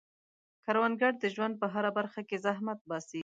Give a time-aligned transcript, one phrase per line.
[0.65, 3.19] کروندګر د ژوند په هره برخه کې زحمت باسي